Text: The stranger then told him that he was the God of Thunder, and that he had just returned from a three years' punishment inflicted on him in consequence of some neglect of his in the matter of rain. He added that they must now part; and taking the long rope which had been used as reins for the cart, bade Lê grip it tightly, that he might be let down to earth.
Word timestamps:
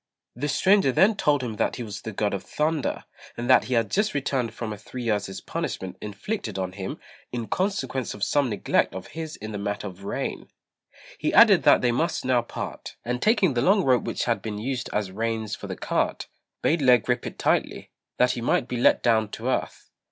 The 0.35 0.47
stranger 0.47 0.91
then 0.91 1.15
told 1.15 1.43
him 1.43 1.57
that 1.57 1.75
he 1.75 1.83
was 1.83 2.01
the 2.01 2.11
God 2.11 2.33
of 2.33 2.41
Thunder, 2.43 3.05
and 3.37 3.47
that 3.47 3.65
he 3.65 3.75
had 3.75 3.91
just 3.91 4.15
returned 4.15 4.51
from 4.51 4.73
a 4.73 4.77
three 4.79 5.03
years' 5.03 5.39
punishment 5.41 5.95
inflicted 6.01 6.57
on 6.57 6.71
him 6.71 6.99
in 7.31 7.45
consequence 7.47 8.15
of 8.15 8.23
some 8.23 8.49
neglect 8.49 8.95
of 8.95 9.09
his 9.09 9.35
in 9.35 9.51
the 9.51 9.59
matter 9.59 9.85
of 9.85 10.03
rain. 10.03 10.47
He 11.19 11.31
added 11.35 11.61
that 11.65 11.81
they 11.81 11.91
must 11.91 12.25
now 12.25 12.41
part; 12.41 12.95
and 13.05 13.21
taking 13.21 13.53
the 13.53 13.61
long 13.61 13.83
rope 13.83 14.05
which 14.05 14.23
had 14.25 14.41
been 14.41 14.57
used 14.57 14.89
as 14.91 15.11
reins 15.11 15.53
for 15.55 15.67
the 15.67 15.77
cart, 15.77 16.27
bade 16.63 16.79
Lê 16.81 16.99
grip 16.99 17.27
it 17.27 17.37
tightly, 17.37 17.91
that 18.17 18.31
he 18.31 18.41
might 18.41 18.67
be 18.67 18.77
let 18.77 19.03
down 19.03 19.29
to 19.29 19.49
earth. 19.49 19.91